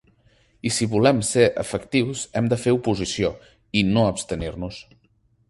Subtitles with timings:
[0.69, 3.31] I si volem ser efectius hem de fer oposició,
[3.83, 4.83] i no abstenir-nos.